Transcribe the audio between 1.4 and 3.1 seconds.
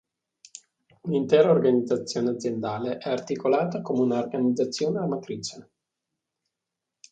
organizzazione aziendale è